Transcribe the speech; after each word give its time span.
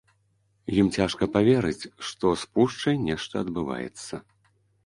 Ім 0.79 0.87
цяжка 0.99 1.27
паверыць, 1.35 1.89
што 2.13 2.31
з 2.45 2.49
пушчай 2.57 2.95
нешта 3.07 3.33
адбываецца. 3.47 4.15